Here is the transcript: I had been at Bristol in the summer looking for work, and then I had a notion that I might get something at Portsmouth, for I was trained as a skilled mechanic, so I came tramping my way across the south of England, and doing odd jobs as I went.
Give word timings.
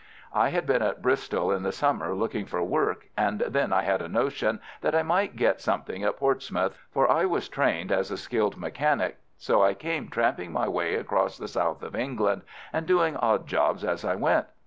I 0.33 0.49
had 0.49 0.65
been 0.65 0.81
at 0.81 1.03
Bristol 1.03 1.51
in 1.51 1.61
the 1.61 1.71
summer 1.71 2.15
looking 2.15 2.47
for 2.47 2.63
work, 2.63 3.09
and 3.15 3.41
then 3.41 3.71
I 3.71 3.83
had 3.83 4.01
a 4.01 4.09
notion 4.09 4.59
that 4.81 4.95
I 4.95 5.03
might 5.03 5.35
get 5.35 5.61
something 5.61 6.01
at 6.01 6.17
Portsmouth, 6.17 6.75
for 6.89 7.07
I 7.07 7.25
was 7.25 7.47
trained 7.47 7.91
as 7.91 8.09
a 8.09 8.17
skilled 8.17 8.57
mechanic, 8.57 9.19
so 9.37 9.61
I 9.61 9.75
came 9.75 10.09
tramping 10.09 10.51
my 10.51 10.67
way 10.67 10.95
across 10.95 11.37
the 11.37 11.47
south 11.47 11.83
of 11.83 11.95
England, 11.95 12.41
and 12.73 12.87
doing 12.87 13.15
odd 13.15 13.45
jobs 13.45 13.83
as 13.83 14.03
I 14.03 14.15
went. 14.15 14.47